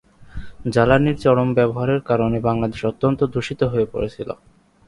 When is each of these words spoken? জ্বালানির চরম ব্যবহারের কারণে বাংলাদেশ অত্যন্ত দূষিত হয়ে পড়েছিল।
জ্বালানির 0.73 1.17
চরম 1.17 1.49
ব্যবহারের 1.53 1.99
কারণে 2.01 2.37
বাংলাদেশ 2.39 2.81
অত্যন্ত 2.85 3.19
দূষিত 3.33 3.61
হয়ে 3.63 3.87
পড়েছিল। 3.91 4.29